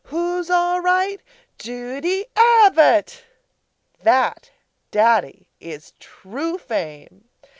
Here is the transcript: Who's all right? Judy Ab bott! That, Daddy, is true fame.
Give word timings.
Who's 0.05 0.49
all 0.49 0.79
right? 0.81 1.21
Judy 1.59 2.25
Ab 2.35 2.73
bott! 2.73 3.21
That, 4.01 4.49
Daddy, 4.89 5.47
is 5.59 5.93
true 5.99 6.57
fame. 6.57 7.25